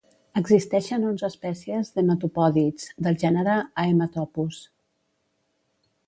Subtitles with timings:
[0.39, 4.63] Existeixen onze espècies d'hematopòdids del gènere Haematopus.